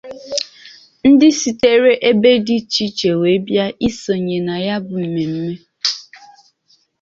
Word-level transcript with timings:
ndị 1.09 1.29
sitekwara 1.39 1.93
ebe 2.09 2.31
dị 2.45 2.55
iche 2.59 2.81
iche 2.89 3.11
wee 3.21 3.41
bịa 3.45 3.65
isònyè 3.87 4.37
na 4.47 4.55
ya 4.65 4.75
bụ 4.85 4.95
mmemme. 5.03 5.55